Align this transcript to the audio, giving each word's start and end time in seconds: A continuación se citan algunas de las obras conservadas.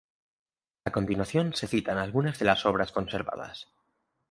A 0.89 0.91
continuación 0.97 1.53
se 1.53 1.67
citan 1.67 1.99
algunas 1.99 2.39
de 2.39 2.45
las 2.45 2.65
obras 2.65 2.91
conservadas. 2.91 3.67